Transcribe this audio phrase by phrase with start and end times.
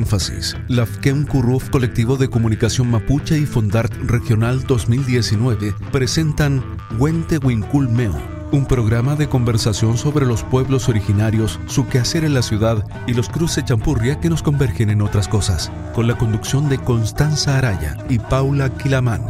[0.00, 0.86] Énfasis, la
[1.30, 6.64] Curruf Colectivo de Comunicación Mapuche y Fondart Regional 2019 presentan
[6.98, 8.18] Huente Wincul Meo,
[8.50, 13.28] un programa de conversación sobre los pueblos originarios, su quehacer en la ciudad y los
[13.28, 18.18] cruces champurria que nos convergen en otras cosas, con la conducción de Constanza Araya y
[18.18, 19.20] Paula Quilamán.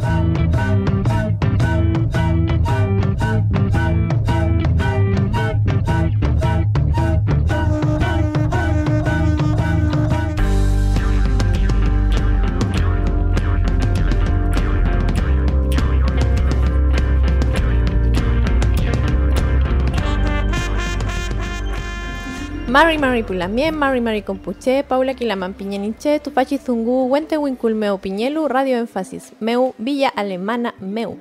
[22.71, 28.47] Mari Mari Pulamien, Mari Mari Compuche, Paula Quilaman Piñeniche, Tupachi Zungu, Wente Winkul Meu Piñelu,
[28.47, 31.17] Radio Énfasis, Meu, Villa Alemana, Meu.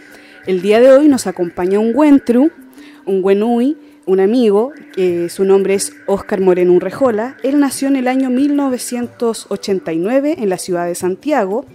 [0.48, 2.50] El día de hoy nos acompaña un Wentru,
[3.04, 7.36] un Wenui, un amigo, que su nombre es Óscar Moreno Urrejola.
[7.42, 11.66] Él nació en el año 1989 en la ciudad de Santiago.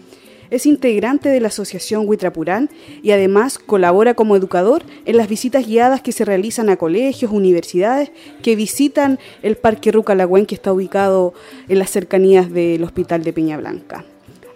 [0.49, 2.71] Es integrante de la Asociación Huitrapurán
[3.03, 8.11] y además colabora como educador en las visitas guiadas que se realizan a colegios, universidades
[8.41, 11.35] que visitan el Parque Rucalagüen que está ubicado
[11.67, 14.03] en las cercanías del Hospital de Peña Blanca.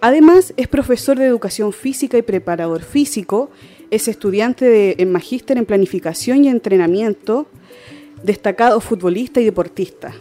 [0.01, 3.51] Además, es profesor de educación física y preparador físico
[3.91, 7.47] es estudiante de magíster en planificación y entrenamiento,
[8.23, 10.13] destacado futbolista y deportista.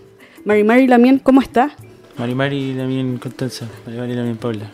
[0.45, 1.77] Mari Mari Lamien, ¿cómo está?
[2.19, 4.71] Mari Mari Lamien Constanza, Mari Mari Lamien Paula.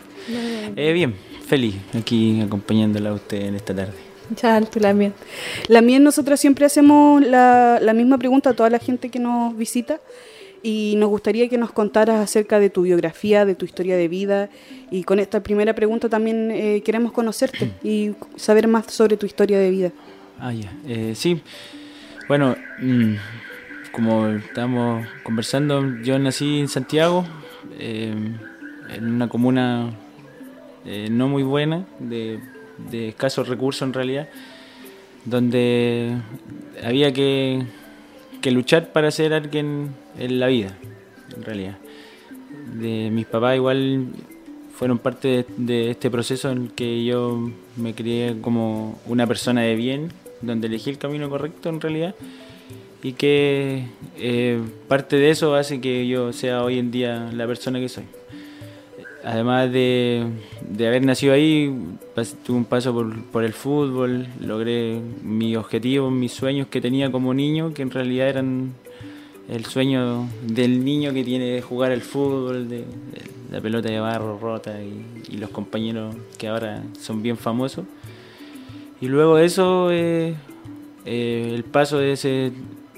[0.75, 3.93] Eh, bien, feliz aquí acompañándola a usted en esta tarde.
[4.35, 5.13] Chao, tú Lamien.
[5.67, 9.99] Lamien, nosotros siempre hacemos la, la misma pregunta a toda la gente que nos visita
[10.63, 14.49] y nos gustaría que nos contaras acerca de tu biografía, de tu historia de vida
[14.89, 19.59] y con esta primera pregunta también eh, queremos conocerte y saber más sobre tu historia
[19.59, 19.91] de vida.
[20.39, 21.41] Ah, ya, eh, sí.
[22.27, 23.13] Bueno, mm,
[23.91, 27.25] como estamos conversando, yo nací en Santiago,
[27.77, 28.15] eh,
[28.95, 29.91] en una comuna
[31.09, 32.41] no muy buena, de,
[32.91, 34.27] de escasos recursos en realidad,
[35.23, 36.17] donde
[36.83, 37.63] había que
[38.43, 40.77] que luchar para ser alguien en la vida,
[41.35, 41.77] en realidad.
[42.79, 44.07] De, mis papás igual
[44.75, 50.11] fueron parte de, este proceso en que yo me crié como una persona de bien,
[50.41, 52.15] donde elegí el camino correcto en realidad,
[53.01, 53.85] y que
[54.17, 58.05] eh, parte de eso hace que yo sea hoy en día la persona que soy.
[59.23, 60.27] Además de,
[60.79, 61.73] haber nacido ahí,
[62.45, 62.93] tuve un paso
[63.31, 68.27] por, el fútbol, logré mis objetivos, mis sueños que tenía como niño, que en realidad
[68.27, 68.73] eran
[69.49, 72.85] el sueño del niño que tiene de jugar al fútbol, de,
[73.51, 77.85] la pelota de barro rota y, los compañeros que ahora son bien famosos.
[79.01, 80.35] Y luego eso, eh,
[81.05, 82.51] eh, el paso de ese,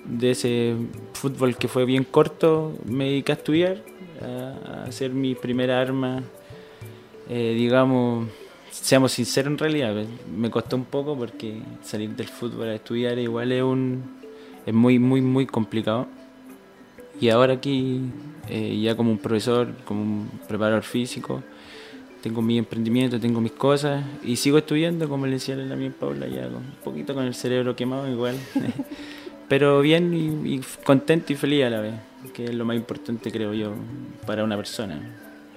[0.04, 0.76] de ese
[1.14, 3.84] fútbol que fue bien corto, me dediqué a estudiar
[4.22, 6.24] a, hacer mi primera arma,
[7.30, 8.28] eh, digamos,
[8.70, 9.96] seamos sinceros en realidad,
[10.36, 14.04] me costó un poco porque salir del fútbol a estudiar igual es un
[14.66, 16.08] es muy muy muy complicado.
[17.20, 18.02] Y ahora aquí
[18.50, 21.42] eh, ya como un profesor, como un preparador físico,
[22.22, 26.28] tengo mi emprendimiento, tengo mis cosas y sigo estudiando, como le decía la mía Paula,
[26.28, 28.36] ya un poquito con el cerebro quemado igual,
[29.48, 31.94] pero bien y contento y feliz a la vez
[32.34, 33.74] que es lo más importante creo yo
[34.26, 35.00] para una persona.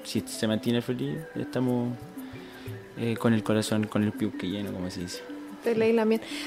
[0.05, 1.95] Si se mantiene feliz, estamos
[2.97, 5.38] eh, con el corazón, con el piuque lleno, como se dice.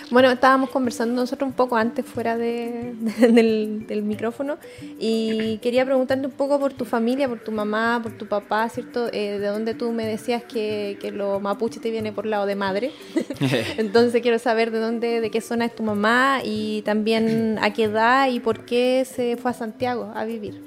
[0.09, 4.57] Bueno, estábamos conversando nosotros un poco antes fuera de, del, micrófono
[4.99, 9.07] y quería preguntarte un poco por tu familia, por tu mamá, por tu papá, ¿cierto?
[9.13, 12.55] Eh, de dónde tú me decías que, que lo mapuche te viene por lado de
[12.55, 12.91] madre.
[13.77, 17.83] Entonces quiero saber de dónde, de qué zona es tu mamá y también a qué
[17.83, 20.61] edad y por qué se fue a Santiago a vivir.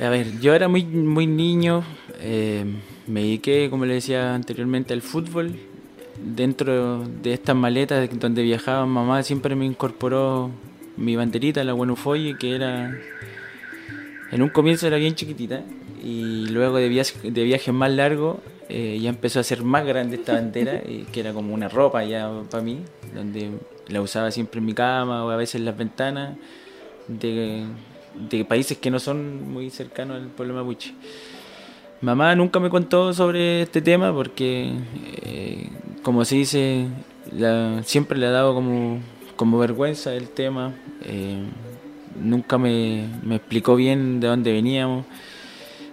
[0.00, 1.82] A ver, yo era muy, muy niño,
[2.20, 2.64] eh,
[3.06, 5.58] me dediqué, como le decía anteriormente, al fútbol
[6.24, 10.50] dentro de estas maletas donde viajaba mamá siempre me incorporó
[10.96, 12.98] mi banderita, la Buenufoye, que era
[14.30, 15.62] en un comienzo era bien chiquitita
[16.02, 18.38] y luego de, de viajes más largos
[18.68, 22.30] eh, ya empezó a ser más grande esta bandera, que era como una ropa ya
[22.50, 22.80] para mí,
[23.14, 23.50] donde
[23.88, 26.36] la usaba siempre en mi cama o a veces en las ventanas
[27.06, 27.64] de,
[28.28, 30.92] de países que no son muy cercanos al pueblo mapuche.
[32.00, 34.70] Mamá nunca me contó sobre este tema porque,
[35.22, 35.37] eh,
[36.08, 36.86] como se dice,
[37.84, 38.98] siempre le ha dado como,
[39.36, 40.72] como vergüenza el tema.
[41.04, 41.42] Eh,
[42.18, 45.04] nunca me, me explicó bien de dónde veníamos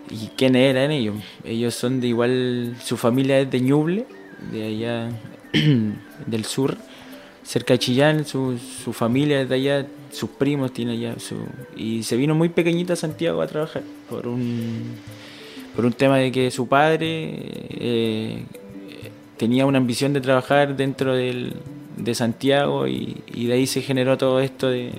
[0.09, 1.17] y quiénes eran ellos.
[1.43, 4.05] Ellos son de igual, su familia es de Ñuble,
[4.53, 5.09] de allá
[6.25, 6.77] del sur,
[7.43, 11.35] cerca de Chillán, su, su familia es de allá, sus primos tienen allá, su,
[11.75, 14.95] y se vino muy pequeñita a Santiago a trabajar por un,
[15.75, 17.33] por un tema de que su padre
[17.69, 18.45] eh,
[19.37, 21.53] tenía una ambición de trabajar dentro del,
[21.97, 24.91] de Santiago y, y de ahí se generó todo esto de,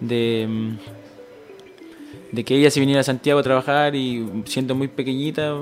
[0.00, 0.76] de
[2.32, 5.54] de que ella se viniera a Santiago a trabajar y siendo muy pequeñita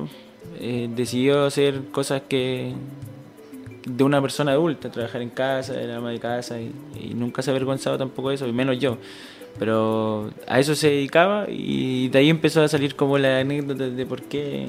[0.61, 2.73] eh, decidió hacer cosas que
[3.85, 6.73] de una persona adulta, trabajar en casa, era ama de casa y,
[7.15, 8.99] nunca se ha avergonzado tampoco de eso, y menos yo.
[9.59, 14.07] Pero a eso se dedicaba y de ahí empezó a salir como la anécdota de
[14.07, 14.69] por qué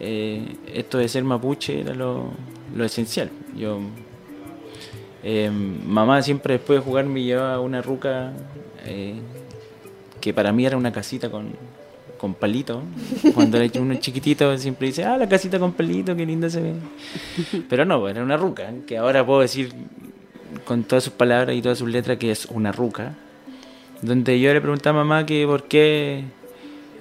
[0.00, 2.32] eh, esto de ser mapuche era lo,
[2.82, 3.30] esencial.
[3.56, 3.80] Yo,
[5.22, 8.32] eh, mamá siempre después de jugar me llevaba una ruca
[10.20, 11.52] que para mí era una casita con,
[12.18, 12.82] con palito.
[13.34, 16.74] Cuando era uno chiquitito siempre dice, ah, la casita con palito, qué linda se ve.
[17.68, 19.72] Pero no, era una ruca, que ahora puedo decir
[20.64, 23.14] con todas sus palabras y todas sus letras que es una ruca.
[24.02, 26.24] Donde yo le preguntaba a mamá que por qué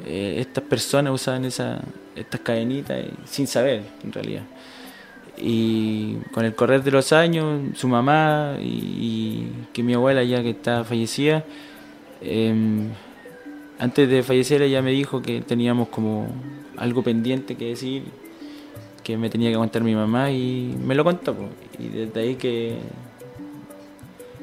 [0.05, 1.81] eh, estas personas usaban esa,
[2.17, 4.43] estas cadenitas sin saber, en realidad.
[5.37, 10.49] Y con el correr de los años, su mamá y, que mi abuela ya que
[10.49, 11.45] está fallecida,
[12.21, 12.89] eh,
[13.79, 16.27] antes de fallecer ella me dijo que teníamos como
[16.77, 18.03] algo pendiente que decir,
[19.03, 21.35] que me tenía que contar mi mamá y me lo contó.
[21.77, 22.77] Y desde ahí que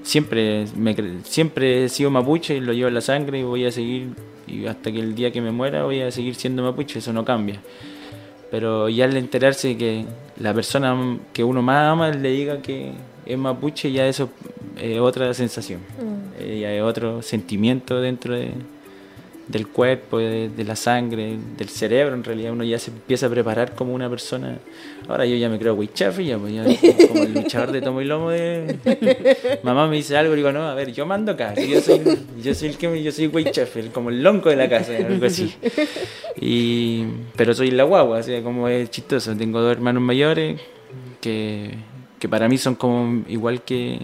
[0.02, 0.94] siempre, me,
[1.24, 4.10] siempre he sido mapuche y lo llevo en la sangre y voy a seguir,
[4.46, 7.24] y hasta que el día que me muera voy a seguir siendo mapuche, eso no
[7.24, 7.60] cambia.
[8.50, 10.04] Pero ya al enterarse que
[10.38, 12.92] la persona que uno más ama le diga que
[13.26, 14.30] es mapuche, ya eso
[14.80, 16.40] es otra sensación, mm.
[16.42, 18.52] eh, ya es otro sentimiento dentro de,
[19.46, 23.74] del cuerpo, de, la sangre, del cerebro, en realidad uno ya se empieza a preparar
[23.74, 24.58] como una persona.
[25.06, 26.64] Ahora yo ya me creo Wichaf ya, pues ya
[27.08, 28.78] como el luchador de tomo y lomo de
[29.62, 32.00] mamá me dice algo y digo, no, a ver, yo mando acá, yo soy,
[32.42, 33.30] yo soy el que yo soy
[33.92, 35.54] como el lonco de la casa, algo así.
[36.40, 37.04] Y,
[37.36, 40.58] pero soy la guagua, o sea, como es chistoso, tengo dos hermanos mayores
[41.20, 41.74] que,
[42.18, 44.00] que para mí son como igual que,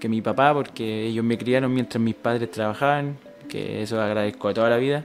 [0.00, 3.16] que mi papá, porque ellos me criaron mientras mis padres trabajaban
[3.48, 5.04] que eso agradezco a toda la vida.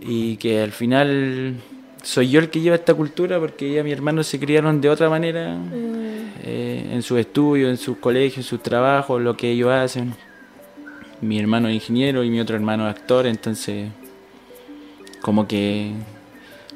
[0.00, 1.56] Y que al final
[2.02, 4.90] soy yo el que lleva esta cultura porque ella y mi hermano se criaron de
[4.90, 6.42] otra manera mm.
[6.42, 10.14] eh, en sus estudios, en sus colegios, en sus trabajos, lo que ellos hacen.
[11.20, 13.88] Mi hermano es ingeniero y mi otro hermano es actor, entonces
[15.22, 15.92] como que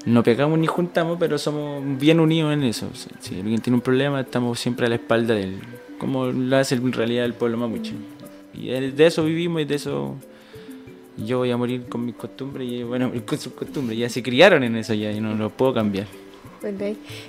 [0.06, 2.88] no pegamos ni juntamos, pero somos bien unidos en eso.
[3.20, 5.60] Si alguien tiene un problema, estamos siempre a la espalda de él,
[5.98, 7.92] como lo hace en realidad el pueblo mapuche.
[8.58, 10.16] Y de eso vivimos y de eso
[11.16, 13.98] yo voy a morir con mis costumbres y bueno, con sus costumbres.
[13.98, 16.06] Ya se criaron en eso ya y no lo puedo cambiar.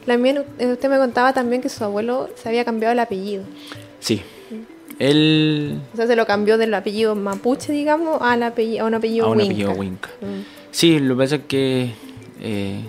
[0.06, 3.44] También usted me contaba también que su abuelo se había cambiado el apellido.
[4.00, 4.22] Sí.
[4.98, 5.80] Él...
[5.94, 9.30] O sea, se lo cambió del apellido mapuche, digamos, al apellido, a un apellido a
[9.30, 10.10] un apellido Winca.
[10.22, 10.42] Mm.
[10.72, 11.92] Sí, lo que pasa es que...
[12.42, 12.82] Eh,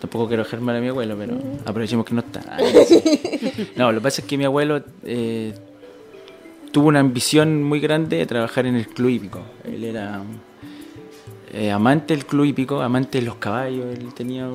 [0.00, 1.58] tampoco quiero germar a mi abuelo, pero mm.
[1.66, 2.40] aprovechemos que no está.
[3.76, 4.82] no, lo que pasa es que mi abuelo...
[5.04, 5.54] Eh,
[6.74, 9.40] tuvo una ambición muy grande de trabajar en el club hípico.
[9.62, 10.24] Él era
[11.52, 13.96] eh, amante del club hípico, amante de los caballos.
[13.96, 14.48] Él tenía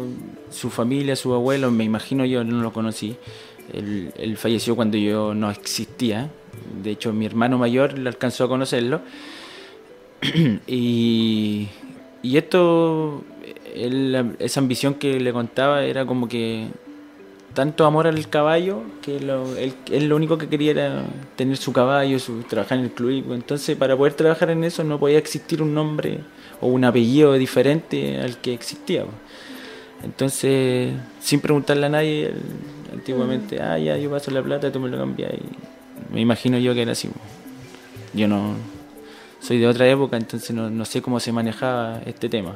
[0.49, 3.15] su familia, su abuelo, me imagino yo, no lo conocí.
[3.71, 6.29] Él, falleció cuando yo no existía.
[6.83, 8.99] De hecho, mi hermano mayor le alcanzó a conocerlo.
[10.67, 11.69] y,
[12.21, 13.23] y esto,
[14.39, 16.67] esa ambición que le contaba era como que
[17.53, 21.03] tanto amor al caballo que él, lo único que quería era
[21.35, 23.33] tener su caballo, su, trabajar en el club.
[23.33, 26.19] Entonces, para poder trabajar en eso no podía existir un nombre
[26.61, 29.05] o un apellido diferente al que existía.
[30.03, 32.33] Entonces, sin preguntarle a nadie,
[32.93, 35.33] antiguamente, ah, ya, yo paso la plata, tú me lo cambias.
[35.33, 37.09] Y me imagino yo que era así.
[38.13, 38.55] Yo no
[39.41, 42.55] soy de otra época, entonces no, no sé cómo se manejaba este tema.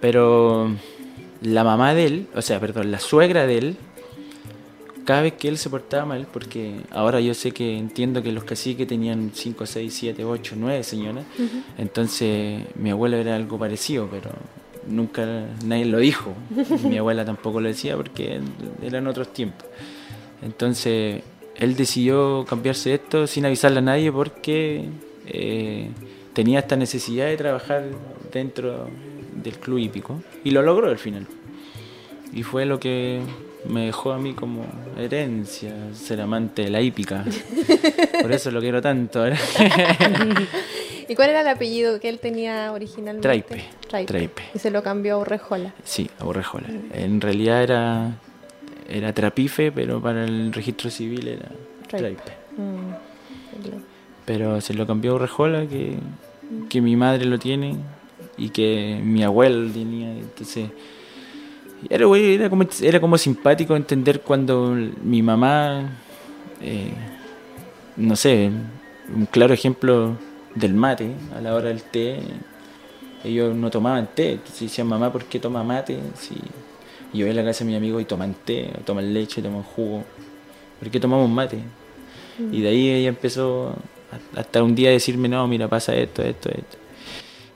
[0.00, 0.70] Pero
[1.42, 3.76] la mamá de él, o sea, perdón, la suegra de él,
[5.08, 8.44] cada vez que él se portaba mal, porque ahora yo sé que entiendo que los
[8.44, 11.24] caciques tenían 5, 6, 7, 8, 9 señoras,
[11.78, 14.28] entonces mi abuelo era algo parecido, pero
[14.86, 16.34] nunca nadie lo dijo.
[16.84, 18.38] mi abuela tampoco lo decía porque
[18.82, 19.64] eran otros tiempos.
[20.42, 21.22] Entonces
[21.56, 24.90] él decidió cambiarse esto sin avisarle a nadie porque
[25.26, 25.88] eh,
[26.34, 27.84] tenía esta necesidad de trabajar
[28.30, 28.90] dentro
[29.42, 31.26] del club hípico y lo logró al final.
[32.34, 33.22] y fue lo que
[33.68, 34.64] me dejó a mí como
[34.96, 37.24] herencia ser amante de la hípica.
[38.22, 39.24] Por eso lo quiero tanto.
[41.08, 43.26] ¿Y cuál era el apellido que él tenía originalmente?
[43.26, 43.64] Traipe.
[44.06, 44.42] Traipe.
[44.54, 45.74] Y se lo cambió a Urrejola.
[45.84, 46.68] Sí, a Urrejola.
[46.92, 48.18] En realidad era,
[48.88, 51.48] era Trapife, pero para el registro civil era
[51.88, 52.32] Traipe.
[52.56, 52.92] Mm,
[54.24, 55.96] pero se lo cambió a Urrejola, que,
[56.68, 57.76] que mi madre lo tiene
[58.36, 60.10] y que mi abuelo tenía.
[60.10, 60.70] Entonces
[61.88, 65.90] era, era, como, era como simpático entender cuando mi mamá,
[66.60, 66.92] eh,
[67.96, 68.50] no sé,
[69.14, 70.16] un claro ejemplo
[70.54, 72.20] del mate, a la hora del té,
[73.24, 74.32] ellos no tomaban té.
[74.32, 75.98] Entonces decían, mamá, ¿por qué toma mate?
[76.14, 76.34] Si
[77.12, 80.04] yo voy a la casa de mi amigo y toman té, toman leche, toman jugo.
[80.78, 81.58] ¿Por qué tomamos mate?
[82.38, 82.54] Mm.
[82.54, 83.74] Y de ahí ella empezó
[84.34, 86.76] hasta un día a decirme, no, mira, pasa esto, esto, esto.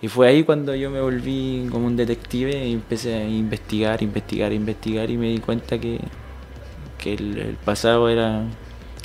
[0.02, 4.52] Y fue ahí cuando yo me volví como un detective y empecé a investigar, investigar,
[4.52, 6.00] investigar y me di cuenta que,
[6.98, 8.42] que el, pasado era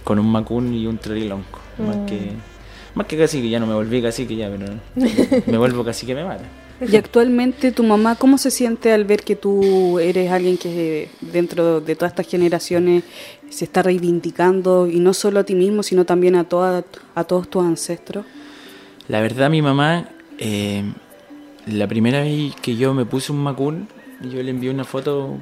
[0.04, 1.60] con un macún y un trilonco.
[1.77, 2.96] Más, que, mm.
[2.96, 4.74] más que casi que ya no me volví casi que ya, pero
[5.46, 6.46] me vuelvo casi que me mata.
[6.82, 11.80] Y actualmente tu mamá, ¿cómo se siente al ver que tú eres alguien que dentro
[11.80, 13.04] de todas estas generaciones
[13.50, 17.48] se está reivindicando y no solo a ti mismo, sino también a, toda, a todos
[17.48, 18.25] tus ancestros?
[19.08, 20.84] La verdad mi mamá eh,
[21.65, 23.88] la primera vez que yo me puse un macún,
[24.22, 25.38] yo le envié una foto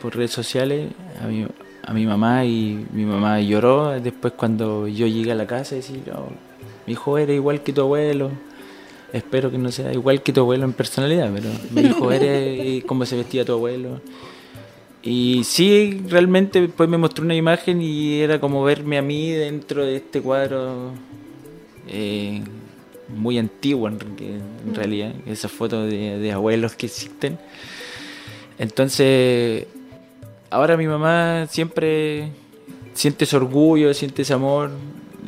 [0.00, 0.90] por redes sociales
[1.22, 1.46] a mi,
[1.82, 5.78] a mi mamá y mi mamá lloró después cuando yo llegué a la casa y
[5.78, 6.30] decía, oh,
[6.86, 8.30] mi hijo era igual que tu abuelo.
[9.12, 13.06] Espero que no sea igual que tu abuelo en personalidad, pero mi hijo eres como
[13.06, 14.00] se vestía tu abuelo.
[15.02, 19.84] Y sí, realmente después me mostró una imagen y era como verme a mí dentro
[19.84, 20.90] de este cuadro
[21.88, 22.42] eh,
[23.08, 24.74] muy antigua en, mm.
[24.74, 27.38] realidad, esas fotos de, abuelos que existen.
[28.58, 29.66] Entonces,
[30.50, 32.30] ahora mi mamá siempre
[32.94, 34.70] siente ese orgullo, siente ese amor.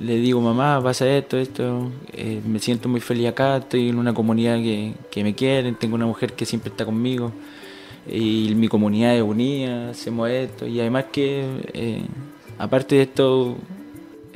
[0.00, 1.90] Le digo, mamá, pasa esto, esto.
[2.12, 5.96] Eh, me siento muy feliz acá, estoy en una comunidad que, que me quieren, tengo
[5.96, 7.32] una mujer que siempre está conmigo.
[8.10, 10.66] Y mi comunidad es unida, hacemos esto.
[10.66, 11.44] Y además que,
[11.74, 12.02] eh,
[12.58, 13.56] aparte de esto,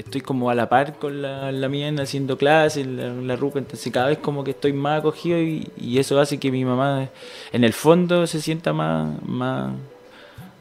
[0.05, 3.93] estoy como a la par con la, la mía haciendo clases, la, la ruca, entonces
[3.93, 7.09] cada vez como que estoy más acogido y, eso hace que mi mamá
[7.53, 9.73] en el fondo se sienta más, más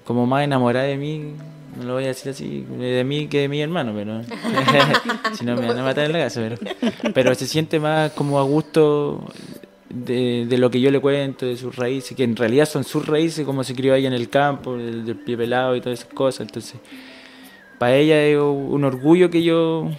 [0.05, 1.33] como más enamorada de mí,
[1.77, 4.21] no lo voy a decir así, de mí que de mi hermano, pero
[5.33, 8.39] si no me van a matar en la casa, pero, pero se siente más como
[8.39, 9.23] a gusto
[9.89, 13.05] de, de, lo que yo le cuento, de sus raíces, que en realidad son sus
[13.07, 16.13] raíces, como se crió ahí en el campo, del, del pie pelado y todas esas
[16.13, 16.79] cosas, entonces
[17.81, 19.89] para ella es un orgullo que yo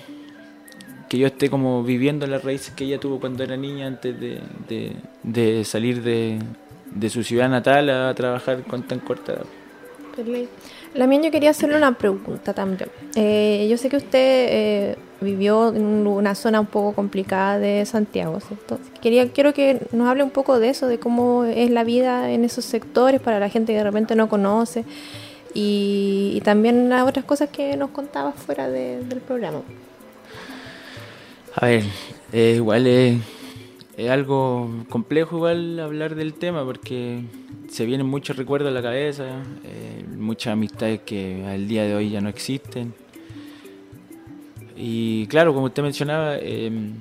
[1.09, 5.65] que yo esté como viviendo las raíces que ella tuvo cuando era niña antes de,
[5.65, 9.47] salir de, su ciudad natal a trabajar con tan corta edad.
[10.95, 12.89] La mía yo quería hacerle una pregunta también.
[13.17, 18.39] Eh, yo sé que usted eh, vivió en una zona un poco complicada de Santiago,
[18.39, 18.79] ¿cierto?
[19.01, 22.45] Quería, quiero que nos hable un poco de eso, de cómo es la vida en
[22.45, 24.85] esos sectores para la gente que de repente no conoce
[25.55, 29.63] y, también las otras cosas que nos contabas fuera del programa.
[31.55, 31.85] A ver,
[32.33, 33.21] igual es,
[34.09, 37.23] algo complejo igual hablar del tema porque
[37.69, 42.11] se vienen muchos recuerdos a la cabeza, eh, muchas amistades que al día de hoy
[42.11, 42.95] ya no existen.
[44.77, 46.95] Y claro, como usted mencionaba, em,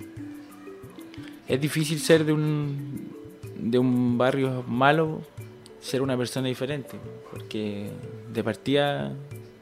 [1.48, 3.10] es difícil ser de un,
[3.58, 5.22] de un barrio malo,
[5.82, 6.98] ser una persona diferente,
[7.32, 7.90] porque
[8.32, 9.12] de partida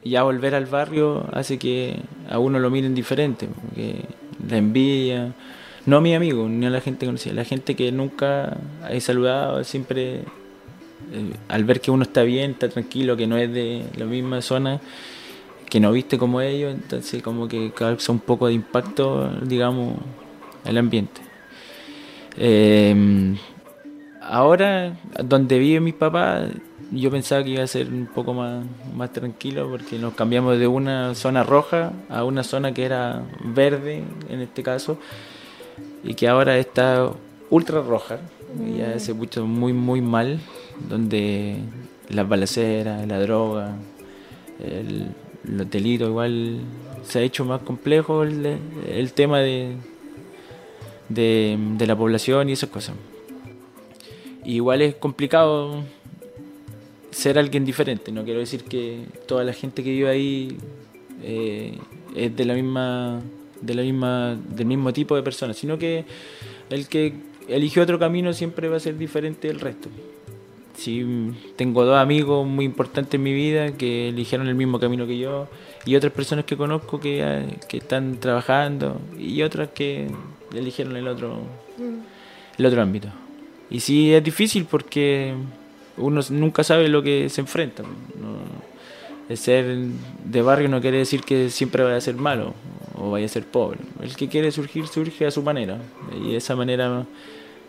[0.04, 1.96] ya volver al barrio hace que
[2.28, 4.04] a uno lo miren diferente, porque
[4.48, 5.34] la envidia,
[5.86, 8.56] no a mi amigo, ni a la gente conocida, la gente que nunca
[8.88, 10.24] he saludado, siempre eh,
[11.48, 14.80] al ver que uno está bien, está tranquilo, que no es de la misma zona,
[15.68, 19.94] que no viste como ellos, entonces como que causa un poco de impacto, digamos,
[20.64, 21.20] el ambiente.
[22.36, 23.34] Eh,
[24.30, 26.46] ahora, donde vive mi papá,
[26.92, 30.66] yo pensaba que iba a ser un poco más, más tranquilo porque nos cambiamos de
[30.66, 34.98] una zona roja a una zona que era verde en este caso
[36.02, 37.10] y que ahora está
[37.50, 38.18] ultra roja
[38.66, 39.00] y ya mm.
[39.00, 40.40] se puso muy muy mal
[40.88, 41.58] donde
[42.08, 43.76] las balaceras, la droga,
[44.58, 45.08] el,
[45.44, 46.60] los delitos igual
[47.04, 48.58] se ha hecho más complejo el,
[48.88, 49.76] el tema de,
[51.08, 52.96] de, de la población y esas cosas.
[54.54, 55.82] Igual es complicado
[57.10, 58.12] ser alguien diferente.
[58.12, 60.56] No quiero decir que toda la gente que vive ahí
[61.22, 61.78] eh,
[62.14, 63.20] es de la misma,
[63.60, 66.04] de la misma, del mismo tipo de persona, sino que
[66.70, 67.14] el que
[67.48, 69.88] elige otro camino siempre va a ser diferente del resto.
[70.76, 71.04] sí,
[71.56, 75.48] tengo dos amigos muy importantes en mi vida que eligieron el mismo camino que yo
[75.84, 80.08] y otras personas que conozco que, que están trabajando y otras que
[80.54, 81.38] eligieron el otro,
[82.56, 83.08] el otro ámbito.
[83.70, 85.34] Y sí es difícil porque
[85.96, 87.84] uno nunca sabe lo que se enfrenta.
[89.28, 89.64] el ser
[90.24, 92.52] de barrio no quiere decir que siempre vaya a ser malo
[92.94, 93.78] o vaya a ser pobre.
[94.02, 95.78] El que quiere surgir surge a su manera
[96.20, 97.06] y de esa manera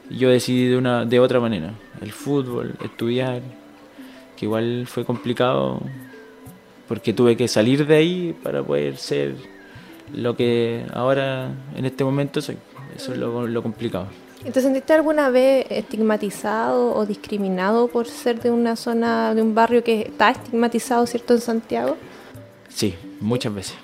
[0.09, 1.73] yo decidí de, una, de otra manera.
[2.01, 3.41] El fútbol, estudiar,
[4.37, 5.81] que igual fue complicado
[6.87, 9.35] porque tuve que salir de ahí para poder ser
[10.13, 12.57] lo que ahora en este momento soy.
[12.95, 14.07] Eso es lo, lo complicado.
[14.43, 19.83] ¿Te sentiste alguna vez estigmatizado o discriminado por ser de una zona, de un barrio
[19.83, 21.95] que está estigmatizado, ¿cierto, en Santiago?
[22.67, 23.75] Sí, muchas veces.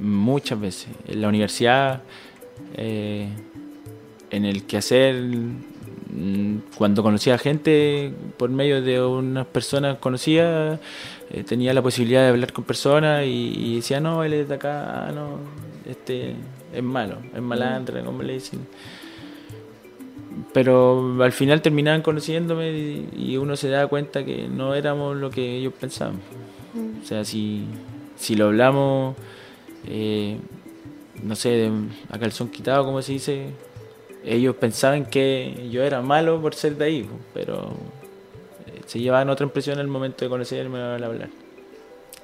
[0.00, 0.88] Muchas veces.
[1.06, 2.02] En la universidad,
[2.74, 3.28] eh,
[4.30, 10.80] en el quehacer, mm, cuando conocía gente por medio de unas personas conocidas,
[11.30, 15.12] eh, tenía la posibilidad de hablar con personas y, decía, no, él es de acá,
[15.14, 15.38] no,
[15.88, 16.34] este
[16.74, 18.66] es malo, es malandra, como le dicen.
[20.52, 22.70] Pero al final terminaban conociéndome
[23.16, 26.20] y, uno se da cuenta que no éramos lo que ellos pensaban.
[27.02, 27.64] O sea, si,
[28.16, 29.16] si lo hablamos,
[29.86, 30.38] eh,
[31.22, 31.70] no sé,
[32.10, 33.46] a calzón quitado, como se dice,
[34.24, 37.72] ellos pensaban que yo era malo por ser de ahí, pero
[38.66, 41.28] eh, se llevaban otra impresión al momento de conocerme al hablar.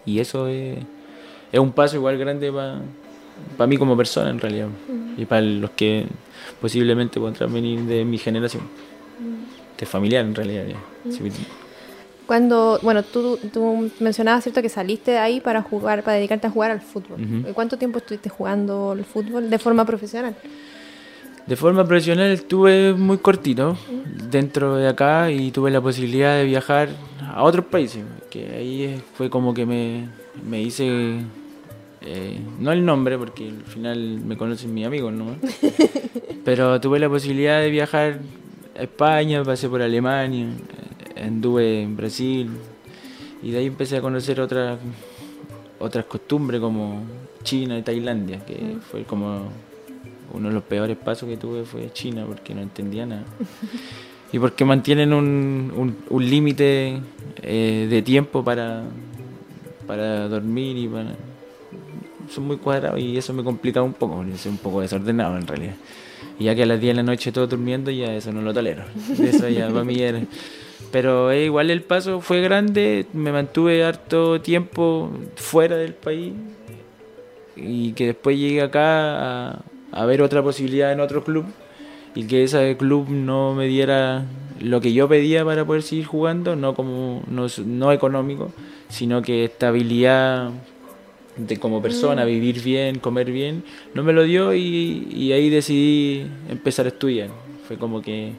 [0.06, 0.78] Y eso es,
[1.52, 2.80] es un paso igual grande para
[3.66, 4.68] mí como persona en realidad,
[5.16, 6.06] y para los que
[6.60, 8.62] posiblemente podrán venir de mi generación,
[9.78, 10.64] de familiar en realidad.
[12.26, 16.50] Cuando, bueno, tú, tú, mencionabas, ¿cierto?, que saliste de ahí para jugar, para dedicarte a
[16.50, 17.18] jugar al fútbol.
[17.54, 20.34] ¿Cuánto tiempo estuviste jugando el fútbol de forma profesional?
[21.46, 23.78] De forma profesional estuve muy cortito
[24.30, 26.90] dentro de acá y tuve la posibilidad de viajar
[27.26, 30.10] a otros países, que ahí fue como que me,
[30.46, 31.20] me hice,
[32.00, 35.36] eh, no el nombre, porque al final me conocen mis amigos, ¿no?
[36.44, 38.20] Pero tuve la posibilidad de viajar
[38.78, 40.46] a España, pasé por Alemania,
[41.20, 42.50] anduve en Brasil
[43.42, 44.78] y de ahí empecé a conocer otras
[45.78, 47.02] otras costumbres como
[47.42, 49.48] China y Tailandia, que fue como
[50.32, 53.24] uno de los peores pasos que tuve fue China porque no entendía nada.
[54.30, 57.00] Y porque mantienen un, un, límite
[57.40, 58.82] eh, de tiempo para,
[59.86, 61.14] para dormir y para...
[62.30, 65.74] Son muy cuadrados y eso me complicaba un poco, soy un poco desordenado en realidad.
[66.38, 68.54] Y ya que a las 10 de la noche todo durmiendo, ya eso no lo
[68.54, 68.84] tolero.
[69.20, 70.20] Eso ya para mí era...
[70.92, 76.32] Pero eh, igual el paso fue grande, me mantuve harto tiempo fuera del país
[77.56, 79.62] y que después llegué acá a,
[79.92, 81.44] a ver otra posibilidad en otro club
[82.14, 84.24] y que ese club no me diera
[84.60, 88.52] lo que yo pedía para poder seguir jugando, no como no, no económico,
[88.88, 90.50] sino que estabilidad
[91.38, 92.28] de como persona, mm.
[92.28, 93.62] vivir bien, comer bien,
[93.94, 97.28] no me lo dio y, y, ahí decidí empezar a estudiar.
[97.66, 98.32] Fue como que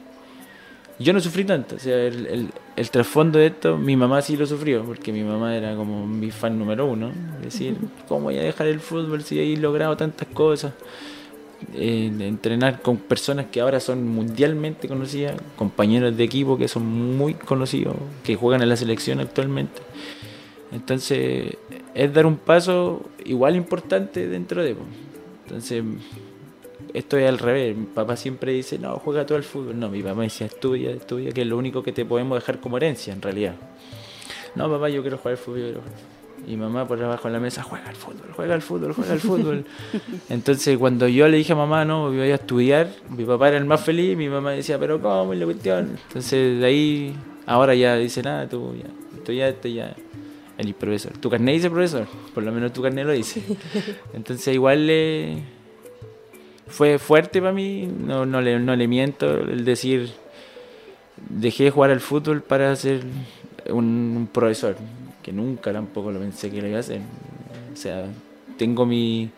[0.98, 4.36] yo no sufrí tanto, o sea, el, el, el, trasfondo de esto, mi mamá sí
[4.36, 7.10] lo sufrió, porque mi mamá era como mi fan número uno,
[7.42, 7.76] decir,
[8.08, 10.72] ¿cómo voy a dejar el fútbol si he logrado tantas cosas?
[11.74, 16.86] entrenar con personas que ahora son mundialmente conocidas, compañeros de equipo que son
[17.16, 19.82] muy conocidos, que juegan en la selección actualmente.
[20.72, 21.56] Entonces,
[21.94, 24.76] es dar un paso igual importante dentro de.
[25.44, 25.82] Entonces,
[26.94, 27.76] esto es al revés.
[27.76, 29.78] Mi papá siempre dice, no, juega todo el fútbol.
[29.78, 32.76] No, mi papá decía, estudia, estudia, que es lo único que te podemos dejar como
[32.76, 33.54] herencia en realidad.
[34.54, 35.80] No, papá, yo quiero jugar al fútbol.
[36.46, 39.20] Y mamá por abajo en la mesa, juega al fútbol, juega al fútbol, juega al
[39.20, 39.64] fútbol.
[40.30, 43.66] Entonces cuando yo le dije a mamá, no, voy a estudiar, mi papá era el
[43.66, 45.98] más feliz, mi mamá decía, pero ¿cómo es la cuestión?
[46.08, 49.94] Entonces de ahí, ahora ya dice nada, tú ya, estudiaste ya.
[50.60, 53.42] El profesor, tu carnet dice profesor, por lo menos tu carnet lo dice.
[54.12, 55.42] Entonces igual le
[56.66, 60.10] fue fuerte para mí, no, no, le, no le miento el decir,
[61.30, 63.00] dejé de jugar al fútbol para ser
[63.70, 64.76] un profesor
[65.22, 67.00] que nunca tampoco lo pensé que lo iba a hacer.
[67.72, 68.04] O sea,
[68.58, 69.30] tengo mi,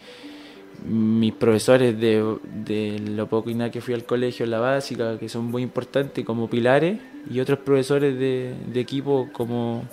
[0.85, 5.28] mis profesores de, de lo poco y nada que fui al colegio, la básica, que
[5.28, 6.98] son muy importantes como pilares,
[7.30, 9.85] y otros profesores de, de equipo como,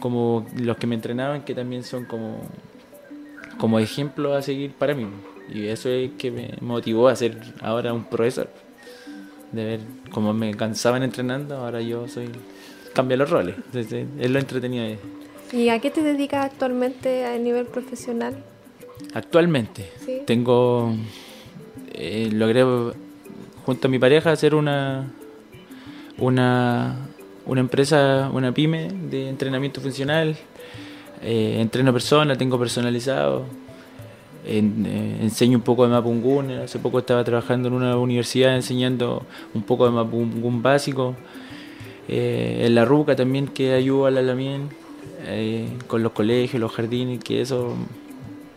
[0.00, 2.40] como los que me entrenaban, que también son como,
[3.58, 5.06] como ejemplos a seguir para mí.
[5.52, 8.50] Y eso es que me motivó a ser ahora un profesor.
[9.52, 12.28] De ver cómo me cansaban entrenando, ahora yo soy
[12.92, 13.54] cambia los roles.
[13.74, 14.98] Es lo entretenido.
[15.52, 18.44] ¿Y a qué te dedicas actualmente a nivel profesional?
[19.14, 19.88] Actualmente
[20.26, 20.92] tengo,
[21.92, 22.64] eh, logré
[23.64, 25.10] junto a mi pareja hacer una,
[26.18, 27.07] una,
[27.48, 30.36] una empresa, una pyme de entrenamiento funcional.
[31.22, 33.46] Eh, entreno personas, tengo personalizado.
[34.44, 34.58] Eh,
[35.22, 36.50] enseño un poco de Mapungun.
[36.52, 41.16] Hace poco estaba trabajando en una universidad enseñando un poco de Mapungun básico.
[42.06, 44.68] Eh, en la RUCA también que ayuda a la Lamien
[45.88, 47.76] con los colegios, los jardines, que eso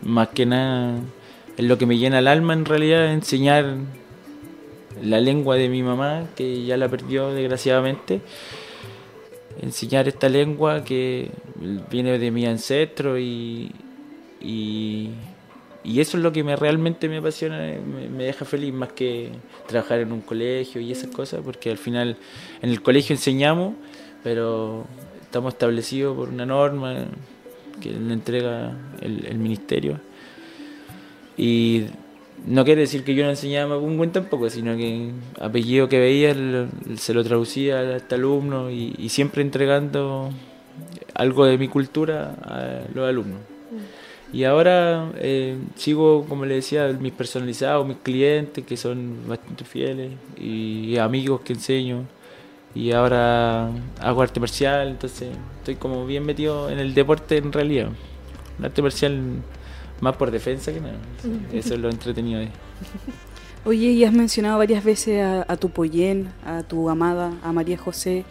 [0.00, 0.94] más que nada
[1.56, 3.76] es lo que me llena el alma en realidad, enseñar
[5.02, 8.20] la lengua de mi mamá, que ya la perdió desgraciadamente,
[9.62, 11.30] enseñar esta lengua que
[11.90, 13.70] viene de mi ancestro y,
[14.40, 15.10] y,
[15.84, 19.30] eso es lo que me realmente me apasiona, me, deja feliz más que
[19.66, 22.16] trabajar en un colegio y esas cosas, porque al final
[22.60, 23.74] en el colegio enseñamos,
[24.22, 24.84] pero
[25.22, 27.06] estamos establecidos por una norma
[27.80, 30.00] que le entrega el, el ministerio.
[31.36, 31.86] Y
[32.46, 36.34] no quiere decir que yo no enseñaba buen tampoco, sino que apellido que veía
[36.96, 40.30] se lo traducía a este alumno y, siempre entregando
[41.14, 43.38] algo de mi cultura a los alumnos.
[43.70, 44.36] Mm.
[44.36, 50.12] Y ahora eh, sigo, como le decía, mis personalizados, mis clientes que son bastante fieles
[50.38, 52.04] y, amigos que enseño.
[52.74, 55.28] Y ahora hago arte marcial, entonces
[55.58, 57.88] estoy como bien metido en el deporte en realidad.
[58.58, 59.42] El arte marcial
[60.02, 60.98] más por defensa que nada.
[61.52, 62.50] Eso es lo entretenido ahí.
[63.64, 68.24] Oye, y has mencionado varias veces a, tu Poyen, a tu amada, a María José.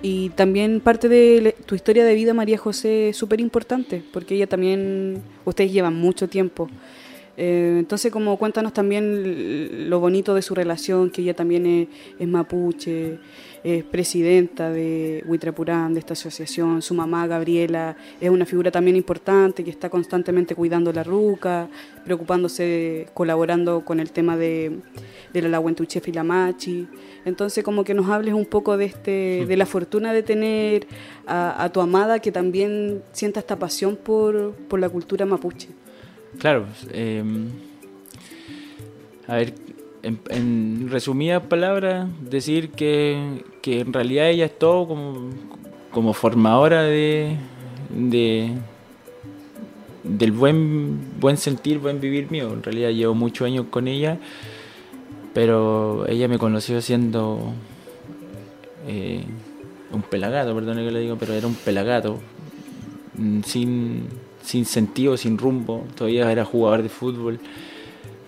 [0.00, 4.46] Y también parte de tu historia de vida, María José, es súper importante, porque ella
[4.46, 6.70] también, ustedes llevan mucho tiempo.
[7.36, 11.88] Eh, entonces, como cuéntanos también lo bonito de su relación, que ella también es,
[12.20, 13.18] es mapuche,
[13.64, 16.82] es presidenta de Huitrapurán, de esta asociación.
[16.82, 21.68] Su mamá, Gabriela, es una figura también importante que está constantemente cuidando la ruca,
[22.04, 24.78] preocupándose, colaborando con el tema de,
[25.32, 26.88] de la Lahuentuchef y.
[27.24, 30.86] Entonces, como que nos hables un poco de, este, de la fortuna de tener
[31.26, 35.68] a, tu amada que también sienta esta pasión por, por la cultura mapuche.
[36.38, 37.22] Claro, eh,
[39.26, 39.52] a ver,
[40.02, 45.30] en, resumidas palabras, decir que, en realidad ella es todo como,
[45.90, 47.36] como formadora de,
[47.90, 48.52] de
[50.04, 52.52] del buen buen sentir, buen vivir mío.
[52.52, 54.18] En realidad llevo muchos años con ella,
[55.34, 57.52] pero ella me conoció siendo
[58.86, 59.24] eh,
[59.92, 62.18] un pelagato, perdón que le digo, pero era un pelagato,
[63.44, 64.04] sin,
[64.42, 65.84] sin sentido, sin rumbo.
[65.94, 67.38] Todavía era jugador de fútbol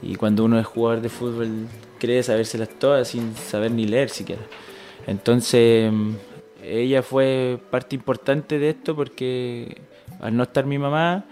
[0.03, 4.43] y cuando uno es jugador de fútbol cree sabérselas todas sin saber ni leer siquiera.
[5.07, 5.93] Entonces
[6.63, 9.79] ella fue parte importante de esto porque
[10.21, 11.25] al no estar mi mamá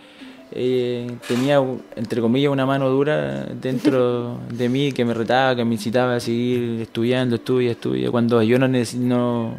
[0.51, 1.63] tenía
[1.97, 6.21] entre comillas una mano dura dentro de mí que me retaba, que me incitaba a
[6.21, 8.11] seguir estudiando, estudia, estudia.
[8.11, 9.55] Cuando yo no, no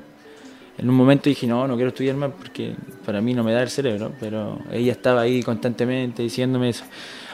[0.77, 2.73] en un momento dije no, no quiero estudiar más porque
[3.05, 6.85] para mí no me da el cerebro, pero ella estaba ahí constantemente diciéndome eso.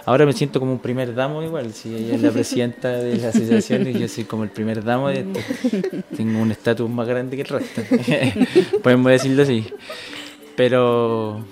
[0.06, 3.30] Ahora me siento como un primer damo igual, si ella es la presidenta de la
[3.30, 5.40] asociación y yo soy como el primer damo de esto.
[6.16, 7.82] Tengo un estatus más grande que el resto,
[8.84, 9.66] podemos decirlo así.
[10.56, 11.44] Pero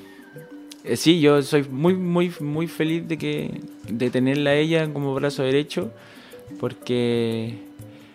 [0.83, 5.15] eh, sí, yo soy muy, muy, muy feliz de, que, de tenerla a ella como
[5.15, 5.91] brazo derecho,
[6.59, 7.55] porque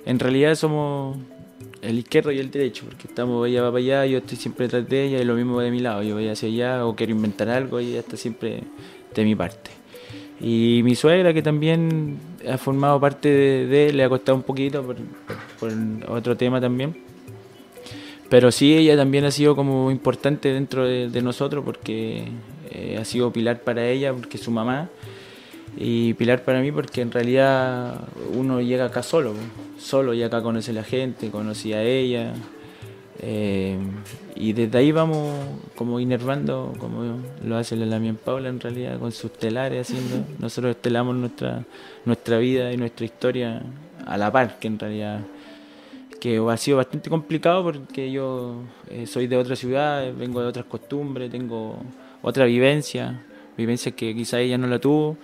[0.07, 1.19] en realidad somos
[1.83, 4.89] el izquierdo y el derecho, porque estamos ella va para allá, yo estoy siempre detrás
[4.89, 7.49] de ella y lo mismo de mi lado, yo voy hacia allá o quiero inventar
[7.49, 8.63] algo y ella está siempre
[9.15, 9.78] de mi parte.
[10.41, 14.97] Y mi suegra, que también ha formado parte de, le ha costado un poquito por,
[16.09, 16.97] otro tema también.
[18.29, 22.25] Pero sí, ella también ha sido como importante dentro de, nosotros porque
[22.71, 24.89] eh, ha sido pilar para ella, porque es su mamá,
[25.77, 28.01] y pilar para mí porque en realidad
[28.35, 29.35] uno llega acá solo,
[29.79, 32.35] solo y acá conoce a la gente, conocí a ella,
[33.21, 33.79] eh,
[34.37, 35.35] y desde ahí vamos
[35.75, 40.25] como inervando, como lo hace la Lamien Paula en realidad, con sus telares haciendo.
[40.39, 41.65] Nosotros estelamos nuestra,
[42.05, 43.63] nuestra vida y nuestra historia
[44.07, 45.21] a la par, que en realidad
[46.21, 50.65] que ha sido bastante complicado porque yo eh, soy de otra ciudad, vengo de otras
[50.67, 51.79] costumbres, tengo
[52.23, 53.23] otra vivencia,
[53.57, 55.17] vivencia que quizá ella no la tuvo,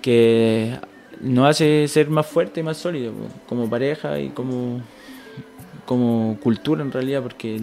[0.00, 0.78] que
[1.20, 3.12] nos hace ser más fuerte y más sólido
[3.46, 4.80] como pareja y como
[5.90, 7.60] como cultura en realidad, porque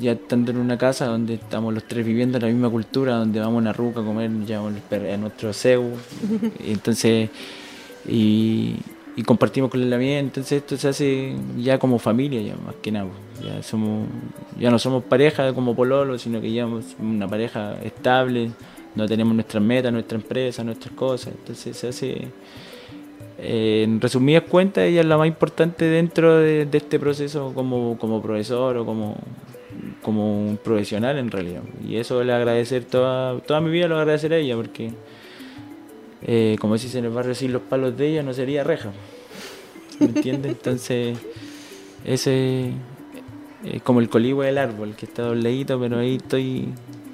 [0.00, 3.54] ya estando en una casa donde estamos los tres viviendo la misma cultura, donde vamos
[3.54, 5.92] a una ruca a comer, llevamos a nuestro ceu,
[6.66, 7.30] y entonces,
[8.04, 8.74] y,
[9.24, 13.10] compartimos con la mía, entonces esto se hace ya como familia, ya más que nada,
[13.44, 14.08] ya somos,
[14.58, 18.50] ya no somos pareja como pololo, sino que ya somos una pareja estable,
[18.96, 22.28] no tenemos nuestras metas, nuestra empresa, nuestras cosas, entonces se hace
[23.38, 28.20] eh, en resumidas cuentas, ella es la más importante dentro de, este proceso como, como,
[28.20, 29.16] profesor o como,
[30.02, 31.62] como un profesional en realidad.
[31.86, 34.90] Y eso le agradecer toda, toda mi vida, lo agradecer a ella porque,
[36.22, 38.92] eh, como decís en el barrio, sin los palos de ella no sería reja.
[40.00, 40.52] ¿Me entiendes?
[40.56, 41.16] Entonces,
[42.04, 42.72] ese
[43.64, 46.68] es como el coligüe del árbol, que está dobleito, pero ahí estoy,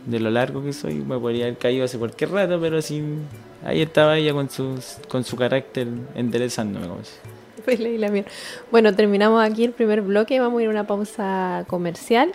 [0.07, 3.23] de lo largo que soy, me podría haber caído hace cualquier rato, pero sin
[3.65, 6.87] ahí estaba ella con, sus, con su carácter enderezándome.
[6.87, 7.01] Como
[8.71, 12.33] Bueno, terminamos aquí el primer bloque, vamos a ir a una pausa comercial.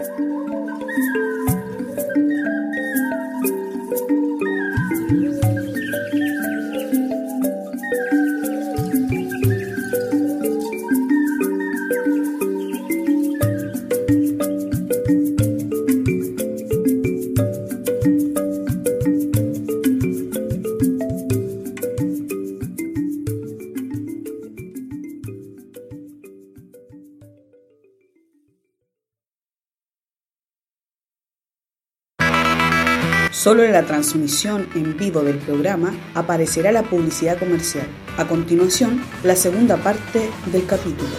[0.01, 1.30] Thank you.
[33.41, 37.87] Solo en la transmisión en vivo del programa aparecerá la publicidad comercial.
[38.19, 41.09] A continuación, la segunda parte del capítulo.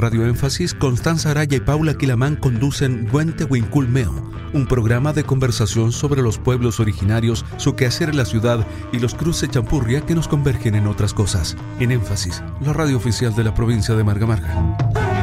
[0.00, 6.22] Radio Énfasis, Constanza Araya y Paula Quilamán conducen Duente Huinculmeo un programa de conversación sobre
[6.22, 10.74] los pueblos originarios, su quehacer en la ciudad y los cruces champurria que nos convergen
[10.74, 11.56] en otras cosas.
[11.78, 15.19] En énfasis, la radio oficial de la provincia de Marga Marga.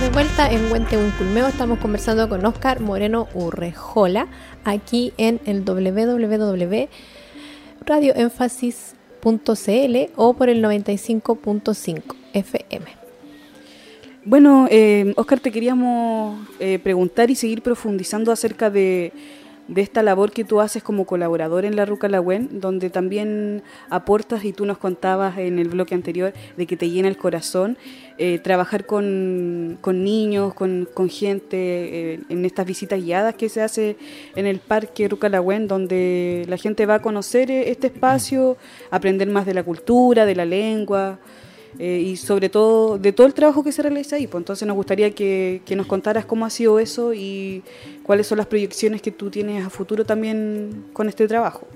[0.00, 1.48] De vuelta en Huente Culmeo.
[1.48, 4.26] Estamos conversando con Oscar Moreno Urrejola
[4.64, 6.88] aquí en el www
[7.86, 12.02] radioénfasis.cl o por el 95.5
[12.34, 12.86] FM.
[14.24, 19.12] Bueno, eh, Oscar, te queríamos eh, preguntar y seguir profundizando acerca de
[19.68, 24.44] de esta labor que tú haces como colaborador en la Ruca Lagüen, donde también aportas
[24.44, 27.76] y tú nos contabas en el bloque anterior de que te llena el corazón
[28.18, 31.56] eh, trabajar con, niños, con, gente
[32.14, 33.98] eh, en estas visitas guiadas que se hace
[34.34, 38.56] en el Parque Ruca Lagüen, donde la gente va a conocer eh, este espacio,
[38.90, 41.18] aprender más de la cultura, de la lengua.
[41.78, 44.26] Y sobre todo de todo el trabajo que se realiza ahí.
[44.26, 47.62] Pues entonces nos gustaría que, que nos contaras cómo ha sido eso y
[48.06, 51.66] ¿Cuáles son las proyecciones que tú tienes a futuro también con este trabajo?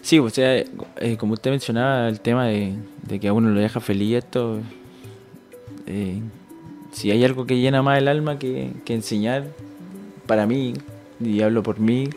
[0.00, 2.74] Sí, o sea, eh, como usted mencionaba, el tema de,
[3.20, 4.60] que a uno lo deja feliz esto,
[5.86, 6.22] eh,
[6.90, 9.48] si hay algo que llena más el alma que, enseñar,
[10.26, 10.72] para mí,
[11.22, 12.08] y hablo por mí,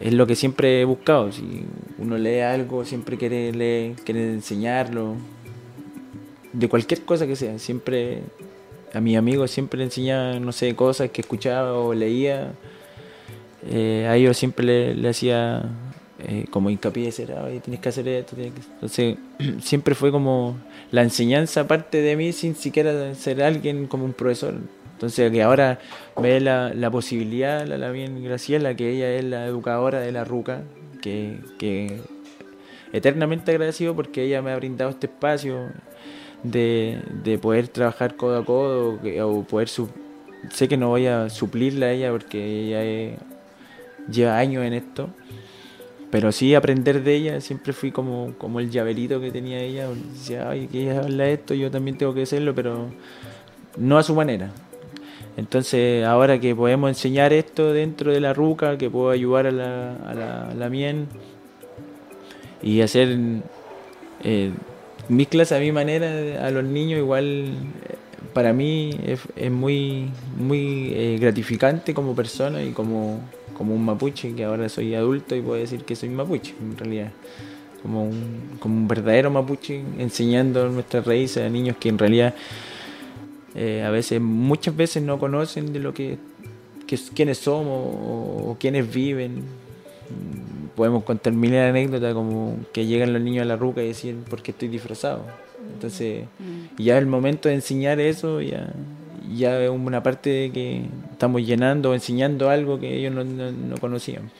[0.00, 1.30] es lo que siempre he buscado.
[1.30, 1.64] Si
[1.98, 5.14] uno lee algo, siempre quiere, leer, quiere enseñarlo,
[6.52, 8.22] de cualquier cosa que sea, siempre
[8.92, 12.52] a mis amigos siempre le enseñaba, no sé, cosas que escuchaba o leía.
[13.70, 15.62] Eh, a ellos siempre le, hacía
[16.18, 18.36] eh, como hincapié, decir, tienes que hacer esto.
[18.38, 19.16] Entonces,
[19.62, 20.58] siempre fue como
[20.90, 24.54] la enseñanza parte de mí sin siquiera ser alguien como un profesor.
[24.94, 25.80] Entonces, que ahora
[26.20, 30.24] ve la, la posibilidad, la, la bien Graciela, que ella es la educadora de la
[30.24, 30.62] RUCA,
[31.00, 32.00] que, que
[32.92, 35.70] eternamente agradecido porque ella me ha brindado este espacio
[36.42, 41.92] de, poder trabajar codo a codo o poder sé que no voy a suplirla a
[41.92, 43.16] ella porque ella
[44.10, 45.08] lleva años en esto
[46.10, 50.50] pero sí aprender de ella siempre fui como, como el llaverito que tenía ella decía
[50.50, 52.90] ay que ella habla esto yo también tengo que hacerlo pero
[53.76, 54.50] no a su manera.
[55.36, 59.96] Entonces ahora que podemos enseñar esto dentro de la ruca que puedo ayudar a la,
[60.06, 61.08] a la, a mien
[62.62, 63.16] y hacer
[64.22, 64.52] eh,
[65.08, 67.54] mis clases a mi manera a los niños igual
[68.32, 73.20] para mí es, muy muy eh, gratificante como persona y como,
[73.56, 77.12] como un mapuche que ahora soy adulto y puedo decir que soy mapuche en realidad.
[77.82, 82.32] Como un, como un verdadero mapuche enseñando nuestras raíces a niños que en realidad
[83.56, 86.16] eh, a veces muchas veces no conocen de lo que,
[86.86, 89.42] que quiénes somos o, o quiénes viven
[90.74, 94.16] podemos contar miles de anécdotas como que llegan los niños a la ruca y decir,
[94.28, 95.24] ¿por qué estoy disfrazado?
[95.74, 96.82] Entonces, mm.
[96.82, 98.72] ya el momento de enseñar eso, ya,
[99.34, 104.30] ya es una parte de que estamos llenando, enseñando algo que ellos no, conocían.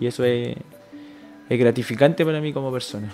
[0.00, 0.56] Y eso es,
[1.48, 3.12] gratificante para mí como persona.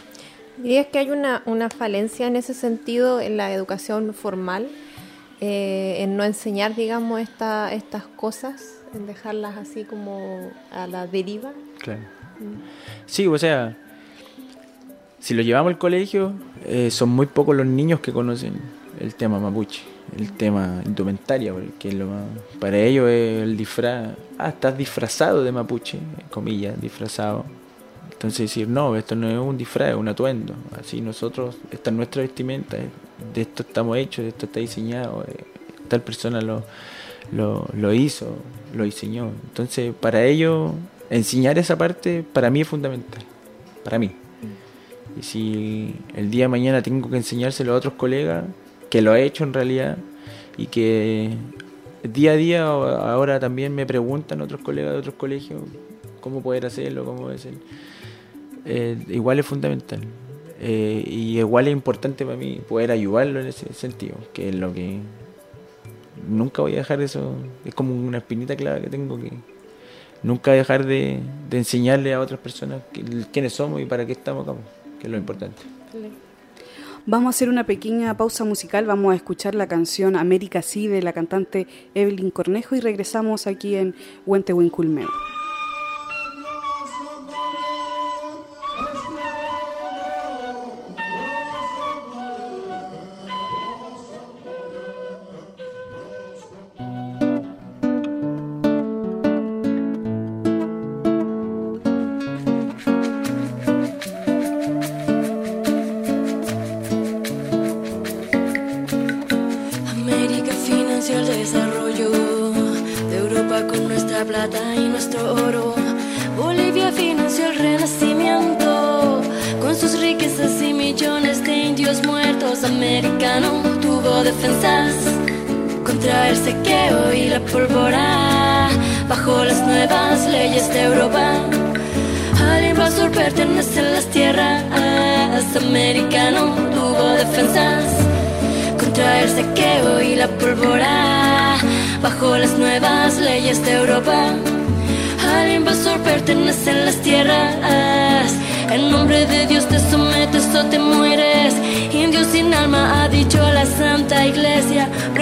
[0.56, 4.68] ¿Dirías que hay una, una falencia en ese sentido en la educación formal?
[5.44, 11.52] Eh, en no enseñar, digamos, esta, estas cosas, en dejarlas así como a la deriva.
[11.82, 12.00] Claro.
[12.40, 12.62] Mm.
[13.06, 13.76] Sí, o sea,
[15.22, 16.32] si lo llevamos al colegio,
[16.64, 18.54] eh, son muy pocos los niños que conocen
[18.98, 19.82] el tema mapuche,
[20.18, 22.08] el tema indumentaria, porque lo
[22.58, 25.98] para ellos es el disfraz, ah, estás disfrazado de mapuche,
[26.30, 27.44] comillas, disfrazado.
[28.10, 30.54] Entonces decir, no, esto no es un disfraz, es un atuendo.
[30.78, 35.44] Así nosotros, esta es nuestra vestimenta, de esto estamos hechos, de esto está diseñado, eh,
[35.88, 36.64] tal persona lo,
[37.32, 38.36] lo, lo hizo,
[38.74, 39.30] lo diseñó.
[39.48, 40.72] Entonces, para ellos,
[41.12, 43.22] enseñar esa parte para mí es fundamental,
[43.84, 44.12] para mí.
[45.18, 48.44] Y si el día de mañana tengo que enseñárselo a otros colegas,
[48.88, 49.98] que lo he hecho en realidad,
[50.56, 51.30] y que
[52.02, 55.62] día a día ahora también me preguntan otros colegas de otros colegios
[56.20, 57.54] cómo poder hacerlo, cómo hacer.
[58.64, 60.00] Eh, igual es fundamental.
[60.60, 64.72] Eh, y igual es importante para mí poder ayudarlo en ese sentido, que es lo
[64.72, 65.00] que
[66.28, 69.32] nunca voy a dejar eso, es como una espinita clara que tengo que
[70.22, 72.82] nunca dejar de, enseñarle a otras personas
[73.32, 74.58] quiénes somos y para qué estamos acá
[74.98, 75.60] que es lo importante.
[77.04, 81.02] Vamos a hacer una pequeña pausa musical, vamos a escuchar la canción América Sí de
[81.02, 84.54] la cantante Evelyn Cornejo y regresamos aquí en Huente.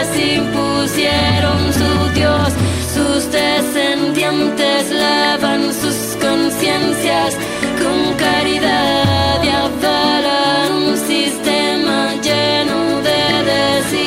[0.00, 2.52] les impusieron su Dios,
[2.94, 7.36] sus descendientes lavan sus conciencias
[7.80, 13.98] con caridad y avalan un sistema lleno de desigualdad.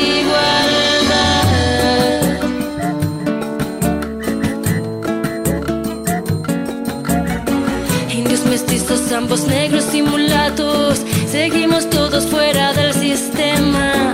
[8.09, 14.13] Indios mestizos, ambos negros y mulatos, seguimos todos fuera del sistema.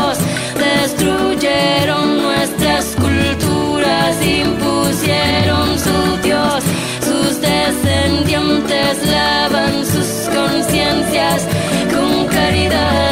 [4.39, 6.63] impusieron su Dios,
[7.03, 11.47] sus descendientes lavan sus conciencias
[11.93, 13.10] con caridad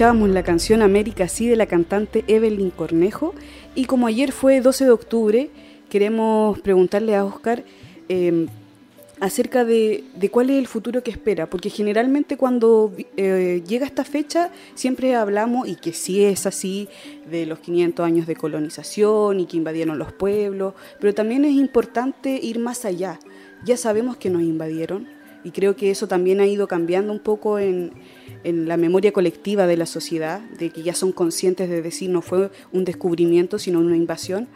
[0.00, 3.34] escuchábamos la canción América Sí de la cantante Evelyn Cornejo.
[3.74, 5.50] Y como ayer fue 12 de octubre,
[5.90, 7.64] queremos preguntarle a Oscar
[8.08, 8.46] em,
[9.20, 14.50] acerca de, cuál es el futuro que espera, porque generalmente cuando eh, llega esta fecha
[14.74, 16.88] siempre hablamos, y que sí es así,
[17.30, 22.40] de los 500 años de colonización y que invadieron los pueblos, pero también es importante
[22.42, 23.18] ir más allá.
[23.66, 27.58] Ya sabemos que nos invadieron y creo que eso también ha ido cambiando un poco
[27.58, 27.92] en
[28.44, 32.22] en la memoria colectiva de la sociedad, de que ya son conscientes de decir no
[32.22, 34.48] fue un descubrimiento, sino una invasión,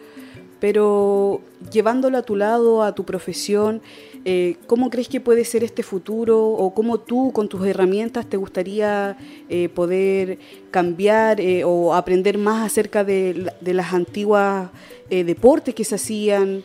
[0.60, 3.82] pero llevándolo a tu lado, a tu profesión,
[4.26, 8.38] eh, ¿cómo crees que puede ser este futuro o cómo tú con tus herramientas te
[8.38, 9.18] gustaría
[9.50, 10.38] eh, poder
[10.70, 14.70] cambiar eh, o aprender más acerca de, de las antiguas
[15.10, 16.64] deportes que se hacían?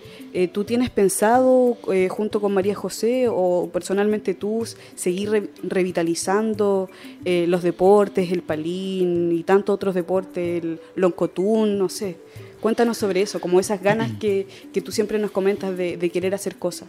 [0.53, 1.77] ¿Tú tienes pensado
[2.09, 6.89] junto con María José o personalmente tú seguir revitalizando
[7.25, 12.15] los deportes, el palín y tantos otros deportes, el loncotún, no sé?
[12.59, 16.33] Cuéntanos sobre eso, como esas ganas que, que tú siempre nos comentas de, de querer
[16.33, 16.87] hacer cosas.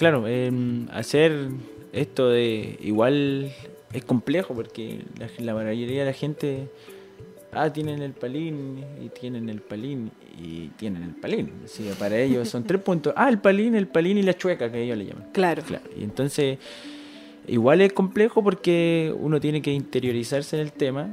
[0.00, 1.48] Claro, em, hacer
[1.92, 3.52] esto de igual
[3.92, 5.02] es complejo porque
[5.38, 6.68] la, mayoría de la gente
[7.52, 10.10] ah, tienen el palín y tienen el palín
[10.42, 11.52] y tienen el palín.
[11.66, 13.12] Sí, para ellos son tres puntos.
[13.14, 15.26] Ah, el palín, el palín y la chueca que ellos le llaman.
[15.34, 15.62] Claro.
[15.62, 15.84] claro.
[15.94, 16.56] Y entonces,
[17.46, 21.10] igual es complejo porque uno tiene que interiorizarse en el tema.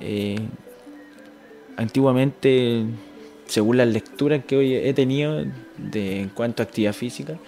[0.00, 0.38] Eh,
[1.76, 2.84] antiguamente,
[3.46, 5.44] según las lecturas que hoy he tenido
[5.78, 7.40] de, en cuanto a actividad física,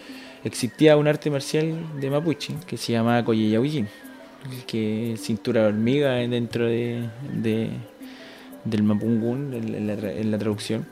[0.47, 3.89] existía un arte marcial de Mapuche que se llamaba Koyeyawillin,
[4.67, 7.09] que es cintura de hormiga dentro de,
[8.65, 10.87] del Mapungún, en la, traducción,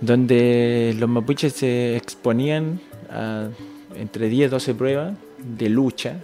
[0.00, 2.80] donde los mapuches se exponían
[3.10, 3.48] a
[3.96, 6.20] entre 10 12 pruebas de lucha,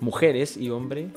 [0.00, 1.08] mujeres y hombres,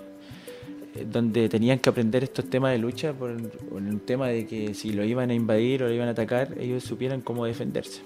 [0.95, 4.73] eh, donde tenían que aprender estos temas de lucha por, por un tema de que
[4.73, 8.01] si lo iban a invadir o lo iban a atacar, ellos supieran cómo defenderse.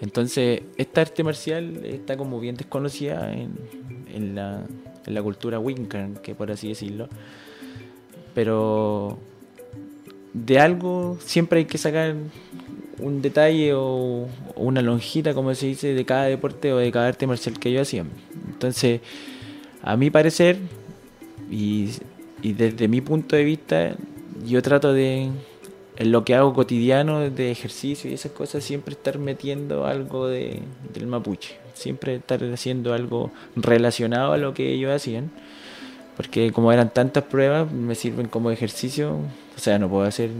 [0.00, 6.68] Entonces, esta arte marcial está como bien desconocida en, la, cultura Wincan, que por así
[6.68, 7.08] decirlo.
[8.34, 9.18] Pero
[10.32, 12.14] de algo siempre hay que sacar
[12.98, 14.26] un detalle o,
[14.56, 17.82] una lonjita, como se dice, de cada deporte o de cada arte marcial que ellos
[17.82, 18.08] hacían.
[18.48, 19.00] Entonces,
[19.82, 20.56] a mi parecer,
[21.50, 21.90] y
[22.42, 23.96] desde mi punto de vista,
[24.46, 25.30] yo trato de,
[25.96, 30.60] en lo que hago cotidiano de ejercicio y esas cosas, siempre estar metiendo algo de,
[30.92, 35.30] del mapuche, siempre estar haciendo algo relacionado a lo que ellos hacían,
[36.16, 39.12] porque como eran tantas pruebas, me sirven como ejercicio,
[39.56, 40.30] o sea, no puedo hacer,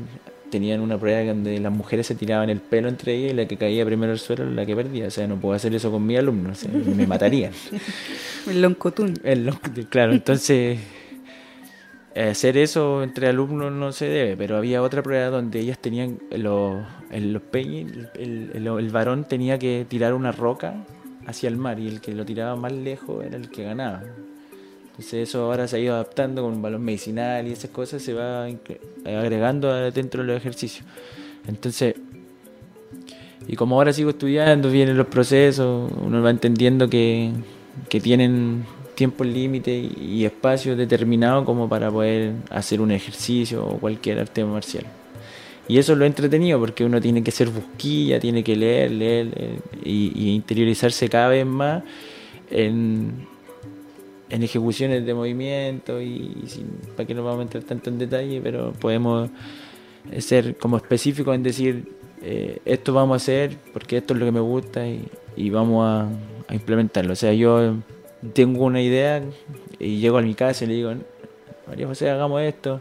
[0.51, 3.57] tenían una prueba donde las mujeres se tiraban el pelo entre ellas y la que
[3.57, 6.18] caía primero al suelo la que perdía, o sea, no puedo hacer eso con mis
[6.18, 7.53] alumnos, me matarían.
[8.48, 9.20] El loncotún.
[9.22, 9.53] El
[9.90, 10.78] claro, entonces
[12.14, 16.84] hacer eso entre alumnos no se debe, pero había otra prueba donde ellas tenían los,
[17.11, 20.74] los peñes, el, el, varón tenía que tirar una roca
[21.26, 24.02] hacia el mar y el que lo tiraba más lejos era el que ganaba.
[24.90, 28.12] Entonces eso ahora se ha ido adaptando con un balón medicinal y esas cosas se
[28.12, 28.46] va
[29.04, 30.84] agregando dentro de los ejercicios.
[31.46, 31.94] Entonces,
[33.46, 37.32] y como ahora sigo estudiando, vienen los procesos, uno va entendiendo que,
[37.88, 38.64] que tienen
[39.01, 44.84] tiempo límite y espacio determinado como para poder hacer un ejercicio o cualquier arte marcial.
[45.66, 49.28] Y eso es lo entretenido porque uno tiene que ser busquilla, tiene que leer, leer,
[49.82, 51.82] y, interiorizarse cada vez más
[52.51, 53.26] en,
[54.28, 56.36] en ejecuciones de movimiento y,
[56.94, 59.30] para que no vamos a entrar tanto en detalle, pero podemos
[60.18, 61.88] ser como específicos en decir
[62.20, 65.86] eh, esto vamos a hacer porque esto es lo que me gusta y, y vamos
[65.86, 66.07] a,
[66.48, 67.14] a implementarlo.
[67.14, 67.76] O sea, yo
[68.34, 69.22] tengo una idea
[69.78, 70.94] y llego a mi casa y le digo,
[71.66, 72.80] María José, hagamos esto.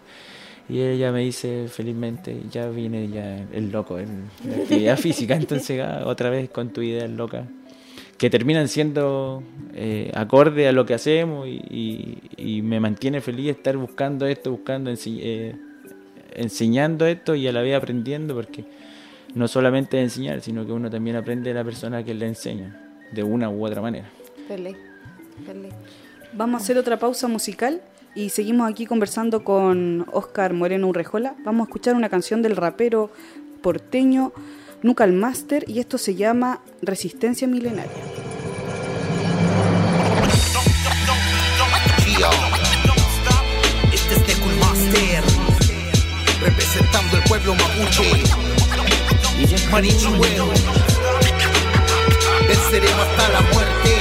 [0.67, 5.81] Y ella me dice felizmente, ya viene ya el loco en la actividad física, entonces
[5.81, 7.47] ah, otra vez con tu idea loca,
[8.19, 9.41] que terminan siendo
[9.73, 15.55] eh, acorde a lo que hacemos y, me mantiene feliz estar buscando esto, buscando, eh,
[16.35, 18.63] enseñando esto y a la vez aprendiendo, porque
[19.33, 22.79] no solamente enseñar, sino que uno también aprende de la persona que le enseña,
[23.11, 24.09] de una u otra manera.
[26.33, 27.81] Vamos a hacer otra pausa musical
[28.15, 31.35] y seguimos aquí conversando con Oscar Moreno Urrejola.
[31.43, 33.11] Vamos a escuchar una canción del rapero
[33.61, 34.31] porteño
[34.81, 37.91] Nucal Master y esto se llama Resistencia Milenaria.
[43.93, 45.23] Este es Master,
[46.41, 48.23] representando el pueblo mapuche.
[52.47, 53.98] venceremos hasta la muerte.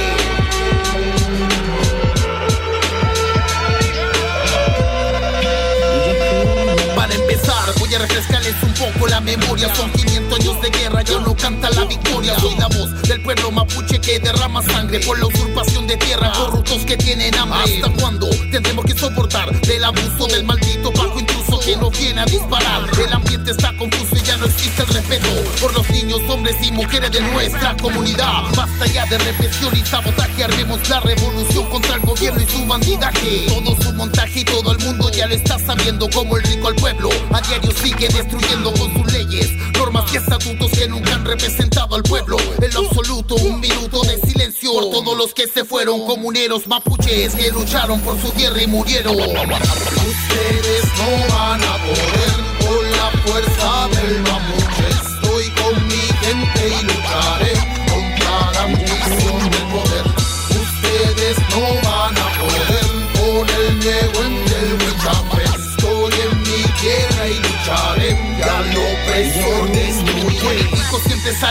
[7.89, 9.73] Voy a refrescarles un poco la memoria.
[9.73, 12.39] Son 500 años de guerra, ya no canta la victoria.
[12.39, 16.31] Soy la voz del pueblo mapuche que derrama sangre por la usurpación de tierra.
[16.33, 17.81] Corruptos que tienen hambre.
[17.81, 22.25] ¿Hasta cuándo tendremos que soportar del abuso del maldito bajo intruso que nos viene a
[22.25, 22.83] disparar?
[22.95, 25.27] El ambiente está confuso y ya no existe el respeto
[25.59, 28.43] por los niños, hombres y mujeres de nuestra comunidad.
[28.55, 30.43] Basta ya de represión y sabotaje.
[30.43, 33.47] Armemos la revolución contra el gobierno y su bandidaje.
[33.47, 36.07] Todo su montaje y todo el mundo ya lo está sabiendo.
[36.11, 40.71] Como el rico al pueblo a diario sigue destruyendo con sus leyes, normas y estatutos
[40.71, 42.37] que nunca han representado al pueblo.
[42.61, 47.35] En lo absoluto, un minuto de silencio por todos los que se fueron, comuneros mapuches
[47.35, 49.15] que lucharon por su tierra y murieron.
[49.15, 54.28] Ustedes no van a poder con la fuerza del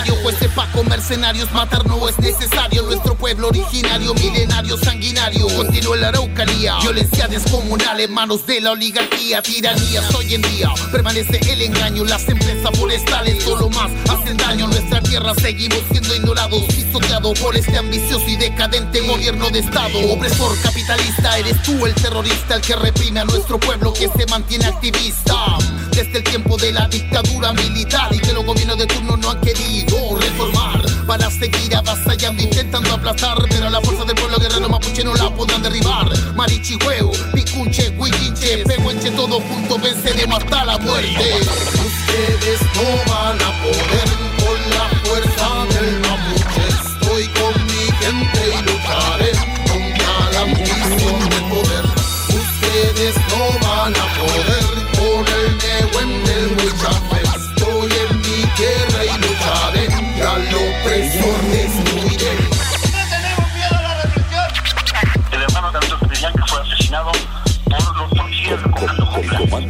[0.06, 2.82] Jueces Paco, mercenarios, matar no es necesario.
[2.82, 5.48] Nuestro pueblo originario, milenario, sanguinario.
[5.56, 9.42] Continúa la araucanía, violencia descomunal en manos de la oligarquía.
[9.42, 12.04] Tiranías hoy en día, permanece el engaño.
[12.04, 14.68] Las empresas forestales solo más hacen daño.
[14.68, 19.98] Nuestra tierra seguimos siendo ignorados, pisoteados por este ambicioso y decadente gobierno de Estado.
[20.12, 24.66] Opresor capitalista, eres tú el terrorista, el que reprime a nuestro pueblo que se mantiene
[24.66, 25.58] activista.
[25.98, 29.40] Desde el tiempo de la dictadura militar y que los gobiernos de turno no han
[29.40, 33.36] querido reformar para seguir avasallando, intentando aplastar.
[33.50, 36.06] Pero la fuerza del pueblo guerrero mapuche no la podrán derribar.
[36.36, 41.40] Marichihueo, Picunche, Huillinche, Pehuenche, todos juntos venceremos hasta la muerte.
[41.40, 44.27] Ustedes no van a poder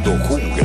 [0.09, 0.58] おこ。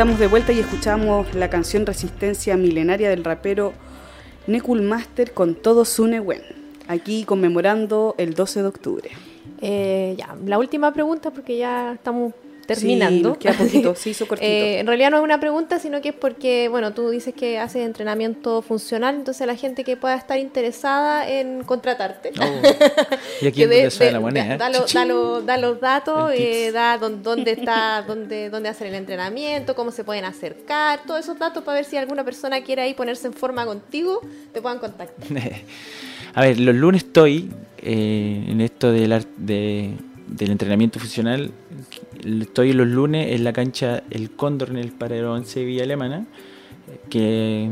[0.00, 3.74] Estamos de vuelta y escuchamos la canción Resistencia Milenaria del rapero
[4.46, 6.40] Nekul Master con todo su Nehuen,
[6.88, 9.10] aquí conmemorando el 12 de octubre.
[9.60, 12.32] Eh, ya, la última pregunta porque ya estamos
[12.74, 13.38] terminando.
[13.38, 14.46] queda poquito, se hizo cortito.
[14.50, 17.58] Eh, en realidad no es una pregunta, sino que es porque, bueno, tú dices que
[17.58, 22.32] haces entrenamiento funcional, entonces la gente que pueda estar interesada en contratarte.
[23.42, 24.56] Y aquí que es de- donde sale de- la moneda.
[24.56, 28.68] Da, da lo- da lo- da los datos, eh, da dón- dónde está, dónde, dónde
[28.68, 32.60] hacer el entrenamiento, cómo se pueden acercar, todos esos datos para ver si alguna persona
[32.62, 34.20] quiere ahí ponerse en forma contigo,
[34.52, 35.26] te puedan contactar.
[36.34, 39.94] A ver, los lunes estoy eh, en esto del, ar- de-
[40.28, 41.50] del entrenamiento funcional.
[42.24, 46.26] Estoy los lunes en la cancha El Cóndor en el Paradero 11 Villa Alemana,
[47.08, 47.70] que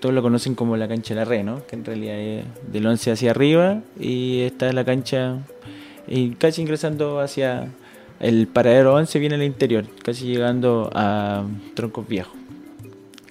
[0.00, 1.66] todos lo conocen como la cancha La Re, ¿no?
[1.66, 5.38] que en realidad es del 11 hacia arriba y está en la cancha
[6.06, 7.68] y casi ingresando hacia
[8.20, 11.44] el Paradero 11 viene al interior, casi llegando a
[11.74, 12.34] Troncos Viejos.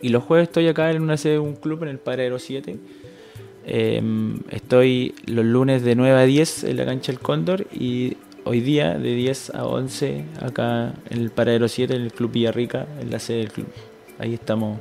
[0.01, 2.77] Y los jueves estoy acá en una sede de un club en el Paradero 7.
[3.65, 4.01] Eh,
[4.51, 8.17] estoy los lunes de 9 a 10 en la cancha El Cóndor y
[8.49, 12.87] hoy día de 10 a 11 acá en el Paradero 7 en el Club Villarrica,
[12.99, 13.67] en la sede del club.
[14.17, 14.79] Ahí estamos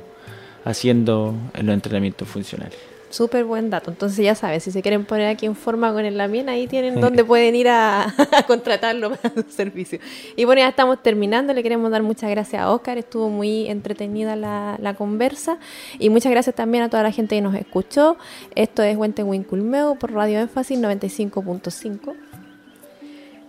[0.65, 2.79] haciendo los entrenamientos funcionales.
[3.11, 3.91] Súper buen dato.
[3.91, 6.99] Entonces ya sabes, si se quieren poner aquí en forma con el Lamien, ahí tienen
[6.99, 8.05] donde pueden ir a,
[8.37, 9.99] a contratarlo para su servicio.
[10.35, 11.53] Y bueno, ya estamos terminando.
[11.53, 12.97] Le queremos dar muchas gracias a Oscar.
[12.97, 15.59] Estuvo muy entretenida la, la conversa.
[15.99, 18.17] Y muchas gracias también a toda la gente que nos escuchó.
[18.55, 22.28] Esto es Huente Winculmeo por Radio Énfasis 95.5.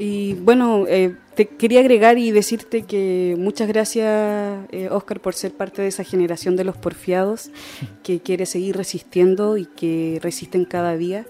[0.03, 5.53] Y bueno, eh, te quería agregar y decirte que muchas gracias, eh, Oscar, por ser
[5.53, 7.51] parte de esa generación de los porfiados
[8.03, 11.27] que quiere seguir resistiendo y que resisten cada día.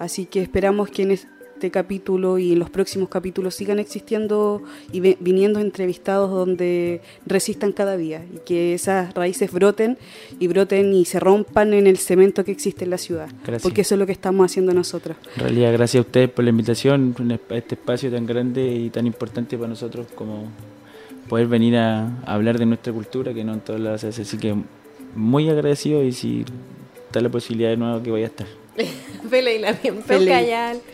[0.00, 1.12] Así que esperamos que en
[1.58, 7.96] este capítulo y en los próximos capítulos sigan existiendo y viniendo entrevistados donde resistan cada
[7.96, 9.98] día y que esas raíces broten
[10.38, 13.28] y broten y se rompan en el cemento que existe en la ciudad.
[13.42, 13.62] Gracias.
[13.62, 15.16] Porque eso es lo que estamos haciendo nosotros.
[15.34, 17.14] En realidad, gracias a ustedes por la invitación
[17.50, 20.44] a este espacio tan grande y tan importante para nosotros como
[21.28, 24.22] poder venir a, hablar de nuestra cultura, que no en todas las hace.
[24.22, 24.54] Así que
[25.16, 26.44] muy agradecido y si
[27.06, 28.46] está la posibilidad de nuevo que vaya a estar.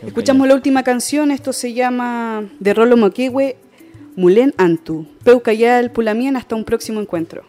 [0.05, 3.57] Escuchamos la última canción, esto se llama de Rolo Moquehue,
[4.15, 5.07] Mulén Antu.
[5.23, 7.43] Peucayal Pulamien, hasta un próximo encuentro.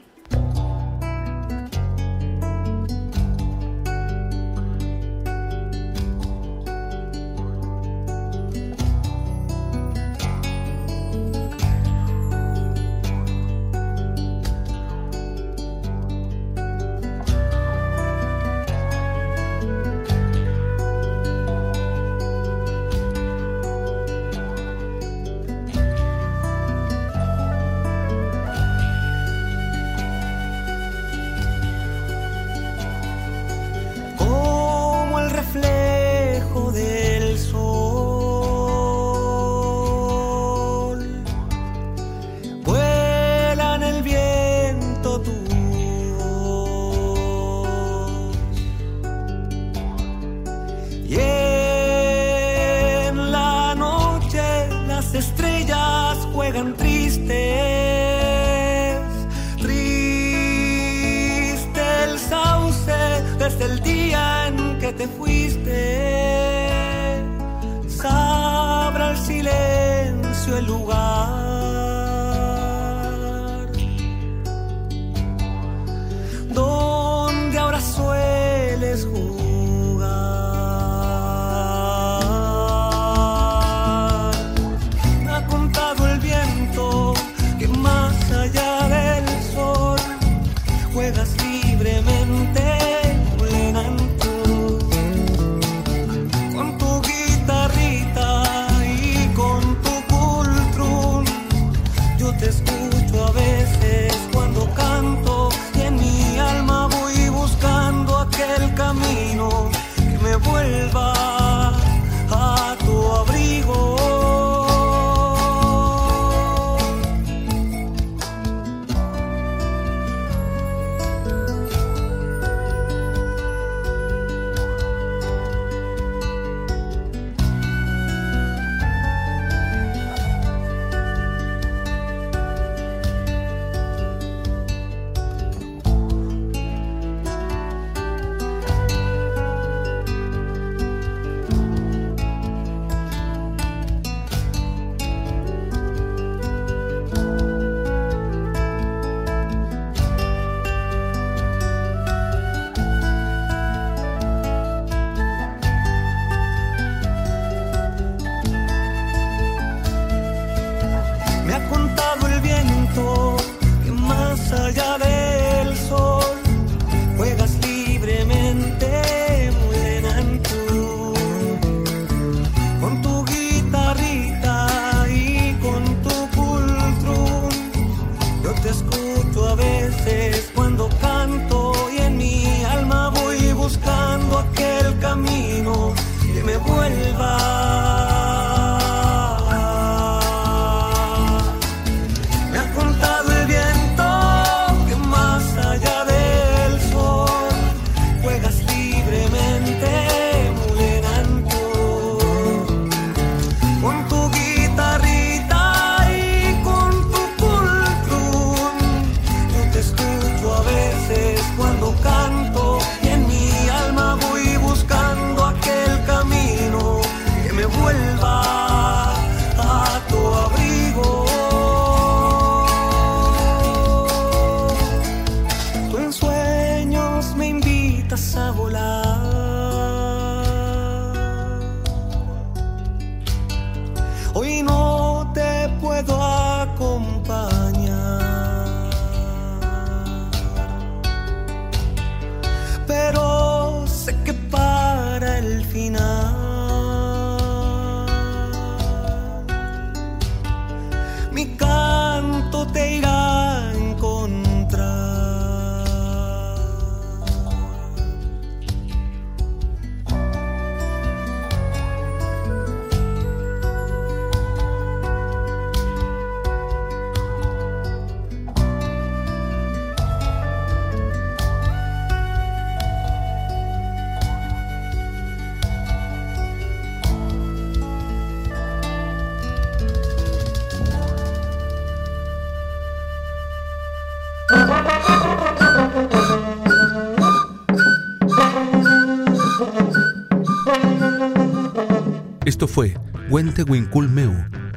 [293.56, 294.34] Huente Huinculmeu,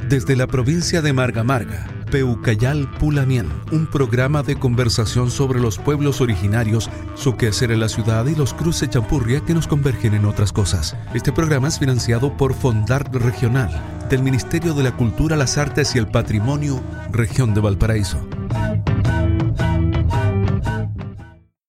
[0.08, 6.22] desde la provincia de Marga Marga, Peucayal Pulamien, un programa de conversación sobre los pueblos
[6.22, 10.54] originarios, su quehacer en la ciudad y los cruces champurria que nos convergen en otras
[10.54, 10.96] cosas.
[11.14, 13.70] Este programa es financiado por Fondart Regional,
[14.10, 18.29] del Ministerio de la Cultura, las Artes y el Patrimonio, Región de Valparaíso.